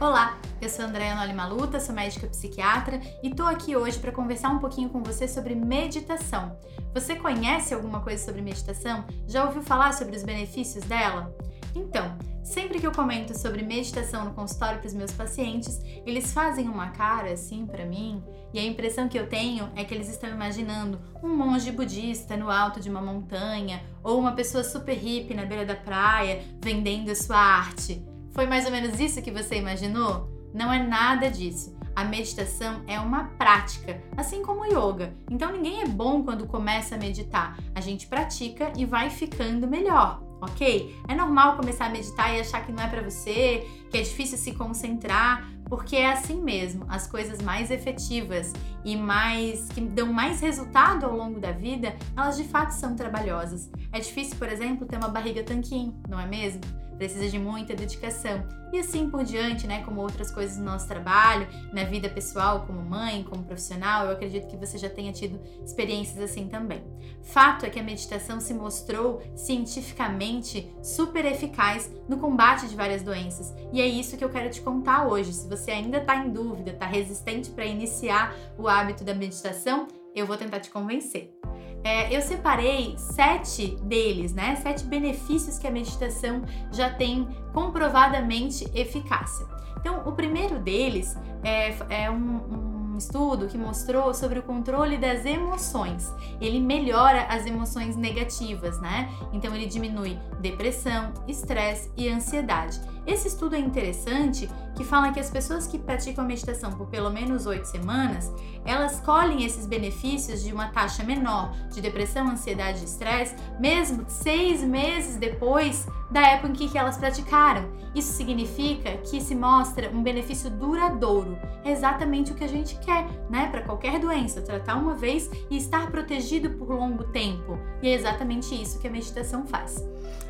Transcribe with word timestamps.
Olá, 0.00 0.36
eu 0.60 0.68
sou 0.68 0.84
Andréa 0.84 1.14
Noli 1.14 1.32
Maluta, 1.32 1.78
sou 1.78 1.94
médica 1.94 2.26
psiquiatra 2.26 3.00
e 3.22 3.34
tô 3.34 3.44
aqui 3.44 3.76
hoje 3.76 3.98
para 3.98 4.10
conversar 4.10 4.50
um 4.50 4.58
pouquinho 4.58 4.88
com 4.88 5.02
você 5.02 5.28
sobre 5.28 5.54
meditação. 5.54 6.56
Você 6.94 7.14
conhece 7.14 7.72
alguma 7.72 8.00
coisa 8.00 8.24
sobre 8.24 8.40
meditação? 8.40 9.04
Já 9.26 9.44
ouviu 9.44 9.62
falar 9.62 9.92
sobre 9.94 10.16
os 10.16 10.24
benefícios 10.24 10.84
dela? 10.84 11.32
Então, 11.76 12.16
sempre 12.42 12.80
que 12.80 12.86
eu 12.86 12.92
comento 12.92 13.38
sobre 13.38 13.62
meditação 13.62 14.24
no 14.24 14.34
consultório 14.34 14.80
para 14.80 14.88
os 14.88 14.94
meus 14.94 15.12
pacientes, 15.12 15.80
eles 16.04 16.32
fazem 16.32 16.68
uma 16.68 16.90
cara 16.90 17.32
assim 17.32 17.64
para 17.64 17.86
mim, 17.86 18.22
e 18.52 18.58
a 18.58 18.64
impressão 18.64 19.08
que 19.08 19.18
eu 19.18 19.28
tenho 19.28 19.68
é 19.76 19.84
que 19.84 19.94
eles 19.94 20.08
estão 20.08 20.28
imaginando 20.30 21.00
um 21.22 21.36
monge 21.36 21.70
budista 21.70 22.36
no 22.36 22.50
alto 22.50 22.80
de 22.80 22.90
uma 22.90 23.00
montanha 23.00 23.82
ou 24.02 24.18
uma 24.18 24.32
pessoa 24.32 24.64
super 24.64 24.96
hippie 24.96 25.34
na 25.34 25.44
beira 25.44 25.64
da 25.64 25.76
praia 25.76 26.42
vendendo 26.60 27.10
a 27.10 27.14
sua 27.14 27.36
arte. 27.36 28.17
Foi 28.38 28.46
mais 28.46 28.66
ou 28.66 28.70
menos 28.70 29.00
isso 29.00 29.20
que 29.20 29.32
você 29.32 29.56
imaginou? 29.56 30.30
Não 30.54 30.72
é 30.72 30.80
nada 30.80 31.28
disso. 31.28 31.76
A 31.96 32.04
meditação 32.04 32.84
é 32.86 33.00
uma 33.00 33.24
prática, 33.30 34.00
assim 34.16 34.42
como 34.42 34.60
o 34.60 34.64
yoga. 34.64 35.12
Então 35.28 35.50
ninguém 35.50 35.82
é 35.82 35.88
bom 35.88 36.22
quando 36.22 36.46
começa 36.46 36.94
a 36.94 36.98
meditar. 36.98 37.58
A 37.74 37.80
gente 37.80 38.06
pratica 38.06 38.72
e 38.76 38.84
vai 38.84 39.10
ficando 39.10 39.66
melhor, 39.66 40.22
ok? 40.40 40.96
É 41.08 41.16
normal 41.16 41.56
começar 41.56 41.86
a 41.86 41.88
meditar 41.88 42.32
e 42.32 42.38
achar 42.38 42.64
que 42.64 42.70
não 42.70 42.84
é 42.84 42.86
para 42.86 43.02
você, 43.02 43.66
que 43.90 43.98
é 43.98 44.02
difícil 44.02 44.38
se 44.38 44.52
concentrar, 44.52 45.44
porque 45.68 45.96
é 45.96 46.12
assim 46.12 46.40
mesmo. 46.40 46.86
As 46.88 47.08
coisas 47.08 47.42
mais 47.42 47.72
efetivas 47.72 48.52
e 48.84 48.96
mais 48.96 49.66
que 49.66 49.80
dão 49.80 50.12
mais 50.12 50.40
resultado 50.40 51.06
ao 51.06 51.16
longo 51.16 51.40
da 51.40 51.50
vida, 51.50 51.96
elas 52.16 52.36
de 52.36 52.44
fato 52.44 52.70
são 52.70 52.94
trabalhosas. 52.94 53.68
É 53.92 53.98
difícil, 53.98 54.36
por 54.36 54.48
exemplo, 54.48 54.86
ter 54.86 54.96
uma 54.96 55.08
barriga 55.08 55.42
tanquinho, 55.42 56.00
não 56.08 56.20
é 56.20 56.26
mesmo? 56.28 56.60
Precisa 56.98 57.28
de 57.28 57.38
muita 57.38 57.74
dedicação. 57.74 58.44
E 58.70 58.78
assim 58.78 59.08
por 59.08 59.24
diante, 59.24 59.66
né, 59.66 59.82
como 59.82 60.02
outras 60.02 60.30
coisas 60.30 60.58
no 60.58 60.64
nosso 60.64 60.86
trabalho, 60.86 61.48
na 61.72 61.84
vida 61.84 62.08
pessoal, 62.10 62.66
como 62.66 62.82
mãe, 62.82 63.22
como 63.22 63.44
profissional, 63.44 64.04
eu 64.04 64.12
acredito 64.12 64.46
que 64.46 64.56
você 64.56 64.76
já 64.76 64.90
tenha 64.90 65.10
tido 65.12 65.40
experiências 65.64 66.18
assim 66.18 66.48
também. 66.48 66.84
Fato 67.22 67.64
é 67.64 67.70
que 67.70 67.80
a 67.80 67.82
meditação 67.82 68.40
se 68.40 68.52
mostrou 68.52 69.22
cientificamente 69.34 70.70
super 70.82 71.24
eficaz 71.24 71.90
no 72.06 72.18
combate 72.18 72.68
de 72.68 72.76
várias 72.76 73.02
doenças. 73.02 73.54
E 73.72 73.80
é 73.80 73.86
isso 73.86 74.16
que 74.16 74.24
eu 74.24 74.30
quero 74.30 74.50
te 74.50 74.60
contar 74.60 75.06
hoje. 75.06 75.32
Se 75.32 75.48
você 75.48 75.70
ainda 75.70 75.98
está 75.98 76.16
em 76.16 76.30
dúvida, 76.30 76.72
está 76.72 76.86
resistente 76.86 77.50
para 77.50 77.64
iniciar 77.64 78.34
o 78.58 78.68
hábito 78.68 79.02
da 79.02 79.14
meditação, 79.14 79.88
eu 80.14 80.26
vou 80.26 80.36
tentar 80.36 80.60
te 80.60 80.70
convencer. 80.70 81.37
É, 81.84 82.14
eu 82.14 82.20
separei 82.20 82.96
sete 82.98 83.76
deles, 83.82 84.34
né? 84.34 84.56
Sete 84.56 84.84
benefícios 84.84 85.58
que 85.58 85.66
a 85.66 85.70
meditação 85.70 86.42
já 86.72 86.90
tem 86.90 87.28
comprovadamente 87.52 88.68
eficácia. 88.74 89.46
Então, 89.80 90.02
o 90.06 90.12
primeiro 90.12 90.58
deles 90.58 91.16
é, 91.42 92.04
é 92.04 92.10
um, 92.10 92.14
um 92.14 92.78
estudo 92.98 93.46
que 93.46 93.56
mostrou 93.56 94.12
sobre 94.12 94.40
o 94.40 94.42
controle 94.42 94.98
das 94.98 95.24
emoções. 95.24 96.12
Ele 96.40 96.60
melhora 96.60 97.22
as 97.22 97.46
emoções 97.46 97.96
negativas, 97.96 98.80
né? 98.80 99.08
Então 99.32 99.54
ele 99.54 99.66
diminui 99.66 100.18
depressão, 100.40 101.12
estresse 101.26 101.90
e 101.96 102.08
ansiedade. 102.08 102.80
Esse 103.06 103.28
estudo 103.28 103.54
é 103.54 103.58
interessante 103.58 104.50
que 104.78 104.84
fala 104.84 105.10
que 105.10 105.18
as 105.18 105.28
pessoas 105.28 105.66
que 105.66 105.76
praticam 105.76 106.24
meditação 106.24 106.70
por 106.70 106.86
pelo 106.86 107.10
menos 107.10 107.46
oito 107.46 107.64
semanas, 107.64 108.32
elas 108.64 109.00
colhem 109.00 109.44
esses 109.44 109.66
benefícios 109.66 110.44
de 110.44 110.52
uma 110.52 110.68
taxa 110.68 111.02
menor 111.02 111.52
de 111.72 111.80
depressão, 111.80 112.28
ansiedade 112.28 112.82
e 112.82 112.84
estresse, 112.84 113.34
mesmo 113.58 114.04
seis 114.06 114.62
meses 114.62 115.16
depois 115.16 115.84
da 116.12 116.20
época 116.20 116.62
em 116.62 116.68
que 116.68 116.78
elas 116.78 116.96
praticaram. 116.96 117.68
Isso 117.92 118.12
significa 118.12 118.96
que 118.98 119.20
se 119.20 119.34
mostra 119.34 119.90
um 119.90 120.00
benefício 120.00 120.48
duradouro. 120.48 121.36
É 121.64 121.72
exatamente 121.72 122.30
o 122.30 122.36
que 122.36 122.44
a 122.44 122.48
gente 122.48 122.78
quer, 122.78 123.04
né? 123.28 123.48
Para 123.50 123.62
qualquer 123.62 123.98
doença, 123.98 124.40
tratar 124.40 124.76
uma 124.76 124.94
vez 124.94 125.28
e 125.50 125.56
estar 125.56 125.90
protegido 125.90 126.50
por 126.50 126.70
longo 126.70 127.02
tempo. 127.04 127.58
E 127.82 127.88
é 127.88 127.94
exatamente 127.94 128.54
isso 128.54 128.78
que 128.78 128.86
a 128.86 128.90
meditação 128.90 129.44
faz. 129.44 129.84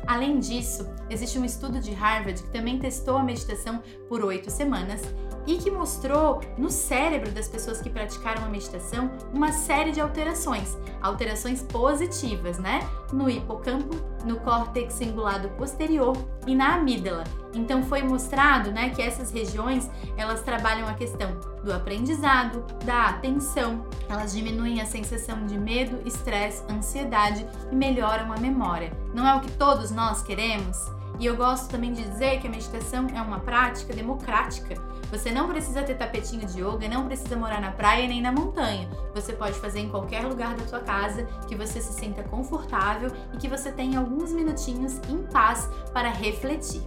Além 0.07 0.39
disso, 0.39 0.87
existe 1.09 1.37
um 1.37 1.45
estudo 1.45 1.79
de 1.79 1.91
Harvard 1.91 2.41
que 2.41 2.49
também 2.49 2.79
testou 2.79 3.17
a 3.17 3.23
meditação 3.23 3.81
por 4.07 4.23
oito 4.23 4.49
semanas 4.49 5.01
e 5.45 5.57
que 5.57 5.71
mostrou 5.71 6.41
no 6.57 6.69
cérebro 6.69 7.31
das 7.31 7.47
pessoas 7.47 7.81
que 7.81 7.89
praticaram 7.89 8.43
a 8.43 8.49
meditação 8.49 9.11
uma 9.33 9.51
série 9.51 9.91
de 9.91 9.99
alterações, 9.99 10.77
alterações 11.01 11.61
positivas, 11.63 12.59
né? 12.59 12.87
No 13.11 13.29
hipocampo, 13.29 13.95
no 14.25 14.39
córtex 14.41 14.93
cingulado 14.93 15.49
posterior 15.49 16.15
e 16.45 16.55
na 16.55 16.75
amígdala. 16.75 17.23
Então 17.53 17.83
foi 17.83 18.03
mostrado, 18.03 18.71
né, 18.71 18.89
que 18.89 19.01
essas 19.01 19.31
regiões, 19.31 19.89
elas 20.15 20.41
trabalham 20.41 20.87
a 20.87 20.93
questão 20.93 21.39
do 21.63 21.73
aprendizado, 21.73 22.63
da 22.85 23.07
atenção, 23.07 23.85
elas 24.07 24.33
diminuem 24.33 24.81
a 24.81 24.85
sensação 24.85 25.45
de 25.45 25.57
medo, 25.57 25.99
estresse, 26.05 26.63
ansiedade 26.69 27.45
e 27.71 27.75
melhoram 27.75 28.31
a 28.31 28.37
memória. 28.37 28.91
Não 29.13 29.27
é 29.27 29.35
o 29.35 29.41
que 29.41 29.51
todos 29.51 29.91
nós 29.91 30.21
queremos? 30.21 30.77
E 31.19 31.25
eu 31.25 31.35
gosto 31.35 31.69
também 31.69 31.91
de 31.91 32.01
dizer 32.01 32.39
que 32.39 32.47
a 32.47 32.49
meditação 32.49 33.07
é 33.13 33.21
uma 33.21 33.39
prática 33.39 33.93
democrática. 33.93 34.75
Você 35.11 35.31
não 35.31 35.49
precisa 35.49 35.83
ter 35.83 35.95
tapetinho 35.95 36.47
de 36.47 36.61
yoga, 36.61 36.87
não 36.87 37.07
precisa 37.07 37.35
morar 37.35 37.59
na 37.59 37.71
praia 37.71 38.07
nem 38.07 38.21
na 38.21 38.31
montanha. 38.31 38.89
Você 39.13 39.33
pode 39.33 39.59
fazer 39.59 39.79
em 39.79 39.89
qualquer 39.89 40.25
lugar 40.25 40.55
da 40.55 40.65
sua 40.65 40.79
casa, 40.79 41.25
que 41.47 41.55
você 41.55 41.81
se 41.81 41.91
sinta 41.91 42.23
confortável 42.23 43.11
e 43.33 43.37
que 43.37 43.49
você 43.49 43.69
tenha 43.69 43.99
alguns 43.99 44.31
minutinhos 44.31 44.97
em 45.09 45.17
paz 45.23 45.69
para 45.93 46.09
refletir. 46.09 46.83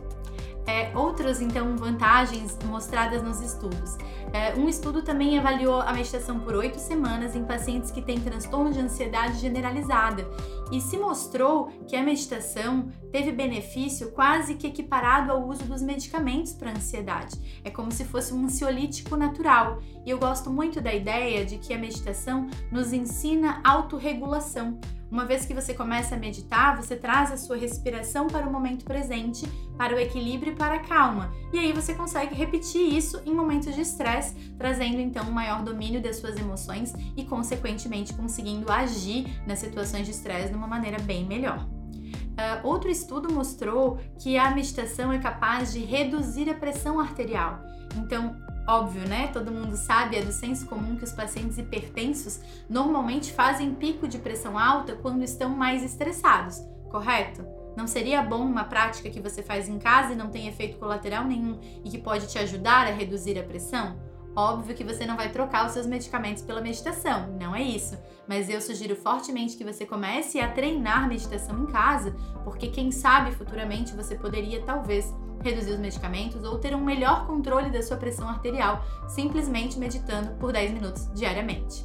É, 0.67 0.97
outras, 0.97 1.41
então, 1.41 1.77
vantagens 1.77 2.57
mostradas 2.67 3.23
nos 3.23 3.41
estudos. 3.41 3.97
É, 4.33 4.55
um 4.55 4.69
estudo 4.69 5.03
também 5.03 5.39
avaliou 5.39 5.81
a 5.81 5.93
meditação 5.93 6.41
por 6.41 6.55
oito 6.55 6.79
semanas 6.79 7.37
em 7.37 7.45
pacientes 7.45 7.91
que 7.91 8.01
têm 8.01 8.21
transtorno 8.21 8.73
de 8.73 8.79
ansiedade 8.79 9.39
generalizada 9.39 10.27
e 10.71 10.81
se 10.81 10.97
mostrou 10.97 11.67
que 11.87 11.95
a 11.95 12.03
meditação 12.03 12.89
teve 13.11 13.31
benefício 13.31 14.11
quase 14.13 14.55
que 14.55 14.67
equiparado 14.67 15.31
ao 15.31 15.47
uso 15.47 15.65
dos 15.65 15.83
medicamentos 15.83 16.53
para 16.53 16.71
ansiedade. 16.71 17.61
É 17.63 17.71
como 17.71 17.93
se 17.93 18.05
fosse 18.05 18.33
um 18.33 18.45
ansiolítico 18.45 19.17
natural. 19.17 19.81
E 20.07 20.11
eu 20.11 20.19
gosto 20.19 20.51
muito 20.51 20.81
da 20.81 20.95
ideia 20.95 21.45
de 21.45 21.59
que 21.59 21.75
a 21.75 21.79
meditação 21.79 22.49
nos 22.71 22.93
ensina 22.93 23.61
autorregulação. 23.63 24.81
Uma 25.13 25.27
vez 25.27 25.45
que 25.45 25.53
você 25.53 25.75
começa 25.75 26.15
a 26.15 26.19
meditar, 26.19 26.75
você 26.75 26.97
traz 26.97 27.31
a 27.31 27.37
sua 27.37 27.59
respiração 27.59 28.29
para 28.29 28.49
o 28.49 28.51
momento 28.51 28.83
presente, 28.83 29.47
para 29.77 29.95
o 29.95 29.99
equilíbrio 29.99 30.55
e 30.55 30.57
para 30.57 30.77
a 30.77 30.79
calma. 30.79 31.31
E 31.53 31.59
aí 31.59 31.71
você 31.71 31.93
consegue 31.93 32.35
repetir 32.35 32.81
isso 32.81 33.21
em 33.27 33.35
momentos 33.35 33.75
de 33.75 33.83
estresse, 33.83 34.35
trazendo 34.57 34.99
então 34.99 35.29
um 35.29 35.31
maior 35.31 35.63
domínio 35.63 36.01
das 36.01 36.17
suas 36.17 36.39
emoções 36.39 36.95
e, 37.15 37.27
consequentemente, 37.27 38.15
conseguindo 38.15 38.73
agir 38.73 39.27
nas 39.47 39.59
situações 39.59 40.07
de 40.07 40.13
estresse 40.13 40.49
de 40.49 40.57
uma 40.57 40.67
maneira 40.67 40.99
bem 41.01 41.27
melhor. 41.27 41.59
Uh, 41.59 42.67
outro 42.67 42.89
estudo 42.89 43.31
mostrou 43.31 43.99
que 44.19 44.39
a 44.39 44.51
meditação 44.51 45.13
é 45.13 45.19
capaz 45.19 45.75
de 45.75 45.81
reduzir 45.81 46.49
a 46.49 46.55
pressão 46.55 46.99
arterial. 46.99 47.61
Então, 47.99 48.35
Óbvio, 48.73 49.07
né? 49.07 49.29
Todo 49.31 49.53
mundo 49.53 49.77
sabe, 49.77 50.17
é 50.17 50.23
do 50.23 50.33
senso 50.33 50.65
comum 50.65 50.97
que 50.97 51.05
os 51.05 51.13
pacientes 51.13 51.59
hipertensos 51.59 52.41
normalmente 52.71 53.31
fazem 53.31 53.75
pico 53.75 54.09
de 54.09 54.17
pressão 54.17 54.59
alta 54.59 54.97
quando 54.97 55.23
estão 55.23 55.51
mais 55.51 55.83
estressados, 55.83 56.57
correto? 56.91 57.45
Não 57.77 57.87
seria 57.87 58.23
bom 58.23 58.41
uma 58.41 58.65
prática 58.65 59.11
que 59.11 59.21
você 59.21 59.43
faz 59.43 59.69
em 59.69 59.79
casa 59.79 60.15
e 60.15 60.17
não 60.17 60.31
tem 60.31 60.49
efeito 60.49 60.79
colateral 60.79 61.23
nenhum 61.25 61.61
e 61.85 61.91
que 61.91 61.99
pode 61.99 62.29
te 62.29 62.39
ajudar 62.39 62.87
a 62.87 62.93
reduzir 62.93 63.39
a 63.39 63.43
pressão? 63.43 64.01
Óbvio 64.35 64.75
que 64.75 64.85
você 64.85 65.05
não 65.05 65.19
vai 65.19 65.31
trocar 65.31 65.67
os 65.67 65.73
seus 65.73 65.87
medicamentos 65.87 66.43
pela 66.43 66.63
meditação, 66.63 67.37
não 67.39 67.55
é 67.55 67.63
isso. 67.63 67.99
Mas 68.27 68.49
eu 68.49 68.63
sugiro 68.63 68.97
fortemente 68.97 69.55
que 69.55 69.65
você 69.65 69.85
comece 69.85 70.41
a 70.41 70.51
treinar 70.51 71.07
meditação 71.07 71.63
em 71.63 71.67
casa, 71.67 72.17
porque 72.43 72.69
quem 72.69 72.91
sabe 72.91 73.33
futuramente 73.33 73.95
você 73.95 74.15
poderia 74.15 74.63
talvez 74.63 75.15
reduzir 75.43 75.73
os 75.73 75.79
medicamentos 75.79 76.45
ou 76.45 76.59
ter 76.59 76.75
um 76.75 76.85
melhor 76.85 77.27
controle 77.27 77.71
da 77.71 77.83
sua 77.83 77.97
pressão 77.97 78.29
arterial, 78.29 78.85
simplesmente 79.09 79.79
meditando 79.79 80.31
por 80.39 80.53
10 80.53 80.73
minutos 80.73 81.09
diariamente. 81.15 81.85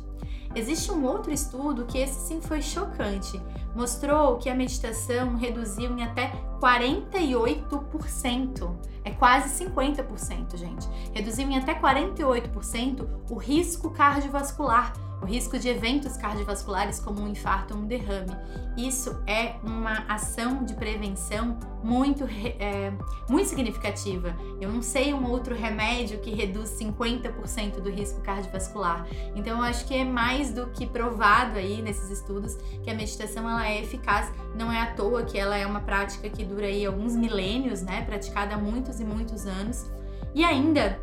Existe 0.55 0.91
um 0.91 1.05
outro 1.05 1.31
estudo 1.31 1.85
que 1.85 1.97
esse 1.99 2.27
sim 2.27 2.41
foi 2.41 2.61
chocante. 2.61 3.39
Mostrou 3.75 4.37
que 4.37 4.49
a 4.49 4.55
meditação 4.55 5.35
reduziu 5.35 5.95
em 5.95 6.03
até 6.03 6.31
48%. 6.59 8.75
É 9.03 9.11
quase 9.11 9.65
50%, 9.65 10.57
gente. 10.57 10.87
Reduziu 11.13 11.49
em 11.49 11.57
até 11.57 11.73
48% 11.73 13.07
o 13.29 13.35
risco 13.35 13.89
cardiovascular 13.91 14.93
o 15.21 15.25
risco 15.25 15.57
de 15.57 15.67
eventos 15.67 16.15
cardiovasculares 16.17 16.99
como 16.99 17.21
um 17.21 17.27
infarto 17.27 17.73
ou 17.73 17.81
um 17.81 17.87
derrame. 17.87 18.35
Isso 18.77 19.21
é 19.25 19.55
uma 19.63 20.05
ação 20.07 20.63
de 20.63 20.75
prevenção 20.75 21.57
muito, 21.83 22.25
é, 22.59 22.91
muito 23.27 23.47
significativa. 23.47 24.35
Eu 24.61 24.71
não 24.71 24.81
sei 24.81 25.13
um 25.13 25.29
outro 25.29 25.55
remédio 25.55 26.19
que 26.19 26.31
reduz 26.31 26.69
50% 26.79 27.81
do 27.81 27.89
risco 27.89 28.21
cardiovascular. 28.21 29.07
Então 29.35 29.57
eu 29.57 29.63
acho 29.63 29.85
que 29.85 29.95
é 29.95 30.05
mais 30.05 30.53
do 30.53 30.67
que 30.67 30.85
provado 30.85 31.57
aí 31.57 31.81
nesses 31.81 32.11
estudos 32.11 32.55
que 32.83 32.89
a 32.89 32.93
meditação 32.93 33.49
ela 33.49 33.67
é 33.67 33.81
eficaz. 33.81 34.31
Não 34.55 34.71
é 34.71 34.81
à 34.81 34.93
toa 34.93 35.23
que 35.23 35.37
ela 35.37 35.57
é 35.57 35.65
uma 35.65 35.81
prática 35.81 36.29
que 36.29 36.43
dura 36.47 36.65
aí 36.65 36.85
alguns 36.85 37.15
milênios, 37.15 37.81
né? 37.81 38.03
Praticada 38.05 38.55
há 38.55 38.57
muitos 38.57 38.99
e 38.99 39.03
muitos 39.03 39.45
anos 39.45 39.85
E 40.33 40.43
ainda, 40.43 40.99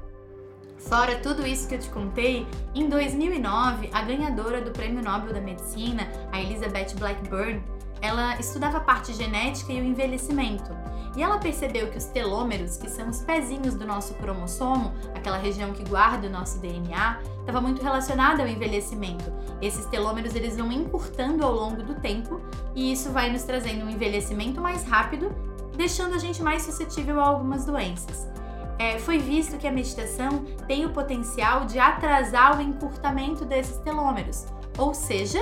fora 0.78 1.16
tudo 1.16 1.46
isso 1.46 1.68
que 1.68 1.74
eu 1.74 1.78
te 1.78 1.88
contei, 1.90 2.46
em 2.74 2.88
2009, 2.88 3.90
a 3.92 4.02
ganhadora 4.02 4.60
do 4.60 4.70
Prêmio 4.70 5.02
Nobel 5.02 5.32
da 5.32 5.40
Medicina, 5.40 6.08
a 6.32 6.40
Elizabeth 6.40 6.94
Blackburn, 6.98 7.62
ela 8.00 8.38
estudava 8.38 8.78
a 8.78 8.80
parte 8.80 9.12
genética 9.12 9.72
e 9.72 9.80
o 9.80 9.84
envelhecimento. 9.84 10.70
E 11.16 11.22
ela 11.22 11.38
percebeu 11.38 11.88
que 11.90 11.98
os 11.98 12.06
telômeros, 12.06 12.76
que 12.76 12.90
são 12.90 13.08
os 13.08 13.20
pezinhos 13.20 13.74
do 13.74 13.86
nosso 13.86 14.14
cromossomo, 14.14 14.92
aquela 15.14 15.36
região 15.36 15.72
que 15.72 15.88
guarda 15.88 16.26
o 16.26 16.30
nosso 16.30 16.58
DNA, 16.58 17.20
estava 17.40 17.60
muito 17.60 17.82
relacionada 17.82 18.42
ao 18.42 18.48
envelhecimento. 18.48 19.32
Esses 19.62 19.86
telômeros 19.86 20.34
eles 20.34 20.56
vão 20.56 20.72
encurtando 20.72 21.44
ao 21.44 21.54
longo 21.54 21.82
do 21.82 21.94
tempo 21.94 22.40
e 22.74 22.92
isso 22.92 23.10
vai 23.10 23.30
nos 23.30 23.44
trazendo 23.44 23.84
um 23.84 23.90
envelhecimento 23.90 24.60
mais 24.60 24.84
rápido, 24.84 25.32
deixando 25.76 26.14
a 26.14 26.18
gente 26.18 26.42
mais 26.42 26.62
suscetível 26.62 27.20
a 27.20 27.26
algumas 27.26 27.64
doenças. 27.64 28.28
É, 28.76 28.98
foi 28.98 29.18
visto 29.18 29.56
que 29.56 29.68
a 29.68 29.72
meditação 29.72 30.44
tem 30.66 30.84
o 30.84 30.90
potencial 30.90 31.64
de 31.64 31.78
atrasar 31.78 32.58
o 32.58 32.60
encurtamento 32.60 33.44
desses 33.44 33.76
telômeros, 33.78 34.46
ou 34.76 34.92
seja, 34.92 35.38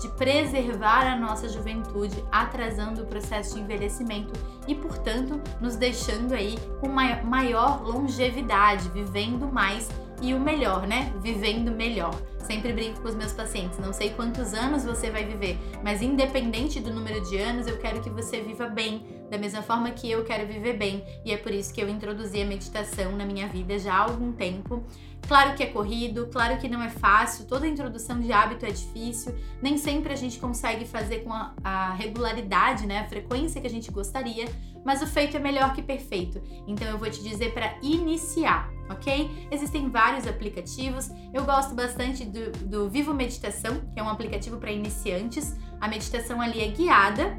de 0.00 0.08
preservar 0.10 1.06
a 1.06 1.16
nossa 1.16 1.48
juventude, 1.48 2.24
atrasando 2.30 3.02
o 3.02 3.06
processo 3.06 3.54
de 3.54 3.60
envelhecimento 3.60 4.32
e, 4.66 4.74
portanto, 4.74 5.40
nos 5.60 5.76
deixando 5.76 6.34
aí 6.34 6.56
com 6.80 6.88
maior 6.88 7.82
longevidade, 7.82 8.88
vivendo 8.90 9.52
mais 9.52 9.88
e 10.20 10.34
o 10.34 10.40
melhor, 10.40 10.86
né? 10.86 11.12
Vivendo 11.20 11.70
melhor. 11.70 12.14
Sempre 12.40 12.72
brinco 12.72 13.00
com 13.00 13.08
os 13.08 13.14
meus 13.14 13.32
pacientes, 13.32 13.78
não 13.78 13.92
sei 13.92 14.10
quantos 14.10 14.54
anos 14.54 14.84
você 14.84 15.10
vai 15.10 15.24
viver, 15.24 15.58
mas 15.82 16.00
independente 16.00 16.80
do 16.80 16.92
número 16.92 17.20
de 17.28 17.36
anos, 17.36 17.66
eu 17.66 17.78
quero 17.78 18.00
que 18.00 18.08
você 18.08 18.40
viva 18.40 18.68
bem, 18.68 19.06
da 19.30 19.36
mesma 19.36 19.60
forma 19.60 19.90
que 19.90 20.10
eu 20.10 20.24
quero 20.24 20.46
viver 20.46 20.78
bem, 20.78 21.04
e 21.24 21.32
é 21.32 21.36
por 21.36 21.52
isso 21.52 21.74
que 21.74 21.82
eu 21.82 21.88
introduzi 21.88 22.40
a 22.40 22.46
meditação 22.46 23.12
na 23.12 23.26
minha 23.26 23.46
vida 23.48 23.78
já 23.78 23.92
há 23.94 24.04
algum 24.04 24.32
tempo. 24.32 24.82
Claro 25.26 25.54
que 25.54 25.62
é 25.62 25.66
corrido, 25.66 26.28
claro 26.32 26.56
que 26.58 26.68
não 26.68 26.82
é 26.82 26.88
fácil, 26.88 27.44
toda 27.44 27.66
introdução 27.66 28.18
de 28.18 28.32
hábito 28.32 28.64
é 28.64 28.70
difícil, 28.70 29.34
nem 29.60 29.76
sempre 29.76 30.12
a 30.12 30.16
gente 30.16 30.38
consegue 30.38 30.86
fazer 30.86 31.24
com 31.24 31.32
a, 31.32 31.52
a 31.62 31.92
regularidade, 31.92 32.86
né, 32.86 33.00
a 33.00 33.04
frequência 33.04 33.60
que 33.60 33.66
a 33.66 33.70
gente 33.70 33.90
gostaria, 33.90 34.46
mas 34.84 35.02
o 35.02 35.06
feito 35.06 35.36
é 35.36 35.40
melhor 35.40 35.74
que 35.74 35.82
perfeito. 35.82 36.40
Então 36.66 36.88
eu 36.88 36.96
vou 36.96 37.10
te 37.10 37.22
dizer 37.22 37.52
para 37.52 37.76
iniciar, 37.82 38.70
ok? 38.88 39.48
Existem 39.50 39.90
vários 39.90 40.26
aplicativos. 40.26 41.10
Eu 41.34 41.44
gosto 41.44 41.74
bastante 41.74 42.24
do, 42.28 42.52
do 42.66 42.88
Vivo 42.88 43.12
Meditação, 43.14 43.80
que 43.92 43.98
é 43.98 44.02
um 44.02 44.08
aplicativo 44.08 44.58
para 44.58 44.70
iniciantes. 44.70 45.56
A 45.80 45.88
meditação 45.88 46.40
ali 46.40 46.60
é 46.60 46.68
guiada, 46.68 47.36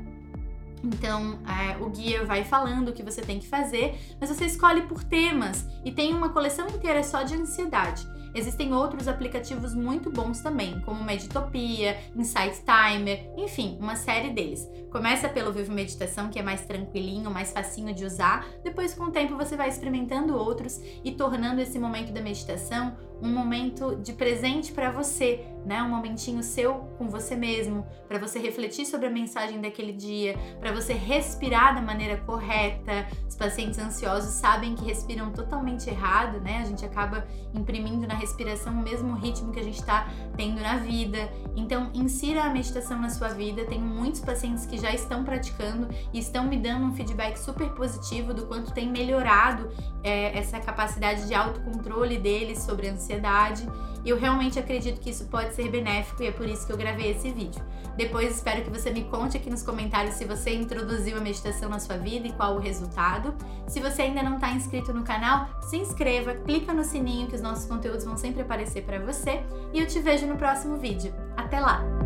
então, 0.83 1.39
é, 1.45 1.77
o 1.83 1.89
guia 1.89 2.25
vai 2.25 2.43
falando 2.43 2.89
o 2.89 2.93
que 2.93 3.03
você 3.03 3.21
tem 3.21 3.39
que 3.39 3.47
fazer, 3.47 3.99
mas 4.19 4.29
você 4.29 4.45
escolhe 4.45 4.83
por 4.83 5.03
temas 5.03 5.67
e 5.83 5.91
tem 5.91 6.13
uma 6.13 6.29
coleção 6.29 6.67
inteira 6.67 7.03
só 7.03 7.23
de 7.23 7.35
ansiedade. 7.35 8.07
Existem 8.33 8.73
outros 8.73 9.07
aplicativos 9.07 9.73
muito 9.73 10.11
bons 10.11 10.41
também, 10.41 10.79
como 10.81 11.03
Meditopia, 11.03 11.97
Insight 12.15 12.61
Timer, 12.63 13.31
enfim, 13.37 13.77
uma 13.79 13.95
série 13.95 14.29
deles. 14.31 14.67
Começa 14.91 15.29
pelo 15.29 15.51
Vivo 15.51 15.71
Meditação, 15.71 16.29
que 16.29 16.39
é 16.39 16.43
mais 16.43 16.65
tranquilinho, 16.65 17.29
mais 17.29 17.51
facinho 17.51 17.93
de 17.93 18.05
usar. 18.05 18.45
Depois, 18.63 18.93
com 18.93 19.05
o 19.05 19.11
tempo, 19.11 19.35
você 19.35 19.55
vai 19.55 19.69
experimentando 19.69 20.35
outros 20.35 20.79
e 21.03 21.11
tornando 21.11 21.61
esse 21.61 21.77
momento 21.77 22.11
da 22.11 22.21
meditação 22.21 22.95
um 23.21 23.29
momento 23.29 23.95
de 23.97 24.13
presente 24.13 24.71
para 24.71 24.91
você, 24.91 25.45
né? 25.65 25.83
Um 25.83 25.89
momentinho 25.89 26.41
seu 26.41 26.75
com 26.97 27.09
você 27.09 27.35
mesmo, 27.35 27.85
para 28.07 28.17
você 28.17 28.39
refletir 28.39 28.85
sobre 28.85 29.07
a 29.07 29.09
mensagem 29.09 29.59
daquele 29.59 29.91
dia, 29.91 30.37
para 30.59 30.71
você 30.71 30.93
respirar 30.93 31.75
da 31.75 31.81
maneira 31.81 32.17
correta. 32.17 33.07
Os 33.27 33.35
pacientes 33.35 33.77
ansiosos 33.77 34.31
sabem 34.31 34.75
que 34.75 34.85
respiram 34.85 35.31
totalmente 35.31 35.89
errado, 35.89 36.39
né? 36.39 36.59
A 36.61 36.65
gente 36.65 36.85
acaba 36.85 37.27
imprimindo 37.53 38.07
na 38.07 38.15
respiração 38.19 38.73
o 38.73 38.83
mesmo 38.83 39.15
ritmo 39.15 39.51
que 39.51 39.59
a 39.59 39.63
gente 39.63 39.79
está 39.79 40.07
tendo 40.35 40.61
na 40.61 40.77
vida. 40.77 41.29
Então, 41.55 41.89
insira 41.93 42.43
a 42.43 42.49
meditação 42.49 42.99
na 42.99 43.09
sua 43.09 43.29
vida. 43.29 43.65
Tenho 43.65 43.85
muitos 43.85 44.21
pacientes 44.21 44.65
que 44.65 44.77
já 44.77 44.93
estão 44.93 45.23
praticando 45.23 45.87
e 46.13 46.19
estão 46.19 46.45
me 46.45 46.57
dando 46.57 46.85
um 46.85 46.93
feedback 46.93 47.37
super 47.37 47.69
positivo 47.69 48.33
do 48.33 48.45
quanto 48.45 48.71
tem 48.71 48.89
melhorado 48.89 49.69
é, 50.03 50.37
essa 50.37 50.59
capacidade 50.59 51.27
de 51.27 51.33
autocontrole 51.33 52.17
deles 52.17 52.59
sobre 52.59 52.87
a 52.87 52.93
ansiedade. 52.93 53.67
Eu 54.05 54.17
realmente 54.17 54.57
acredito 54.57 54.99
que 55.01 55.09
isso 55.09 55.25
pode 55.25 55.53
ser 55.53 55.69
benéfico 55.69 56.23
e 56.23 56.27
é 56.27 56.31
por 56.31 56.47
isso 56.47 56.65
que 56.65 56.71
eu 56.71 56.77
gravei 56.77 57.11
esse 57.11 57.31
vídeo. 57.31 57.61
Depois 57.97 58.33
espero 58.33 58.63
que 58.63 58.69
você 58.69 58.91
me 58.91 59.03
conte 59.03 59.35
aqui 59.35 59.49
nos 59.49 59.61
comentários 59.61 60.15
se 60.15 60.23
você 60.23 60.53
introduziu 60.53 61.17
a 61.17 61.19
meditação 61.19 61.69
na 61.69 61.79
sua 61.79 61.97
vida 61.97 62.27
e 62.27 62.31
qual 62.31 62.55
o 62.55 62.59
resultado. 62.59 63.35
Se 63.67 63.81
você 63.81 64.03
ainda 64.03 64.23
não 64.23 64.35
está 64.35 64.51
inscrito 64.51 64.93
no 64.93 65.03
canal, 65.03 65.49
se 65.63 65.75
inscreva, 65.75 66.33
clica 66.33 66.73
no 66.73 66.85
sininho 66.85 67.27
que 67.27 67.35
os 67.35 67.41
nossos 67.41 67.65
conteúdos 67.65 68.05
vão 68.09 68.17
sempre 68.17 68.41
aparecer 68.41 68.83
para 68.83 68.99
você 68.99 69.41
e 69.71 69.79
eu 69.79 69.87
te 69.87 69.99
vejo 69.99 70.25
no 70.25 70.35
próximo 70.35 70.77
vídeo. 70.77 71.13
Até 71.37 71.59
lá! 71.59 71.98